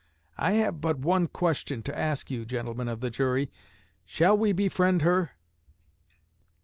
I 0.39 0.53
have 0.53 0.81
but 0.81 0.97
one 0.97 1.27
question 1.27 1.83
to 1.83 1.95
ask 1.95 2.31
you, 2.31 2.43
gentlemen 2.43 2.87
of 2.87 3.01
the 3.01 3.11
jury. 3.11 3.51
Shall 4.03 4.35
we 4.35 4.51
befriend 4.51 5.03
her?" 5.03 5.33